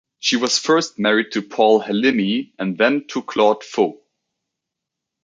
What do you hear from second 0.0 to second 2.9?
She was first married to Paul Halimi, and